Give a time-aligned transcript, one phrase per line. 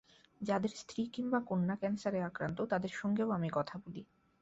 [0.41, 4.01] যাঁদের স্ত্রী কিংবা কন্যা ক্যানসারে আক্রান্ত, তাঁদের সঙ্গেও আমি কথা বলি।